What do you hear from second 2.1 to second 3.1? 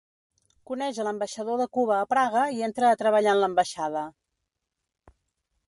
Praga i entra a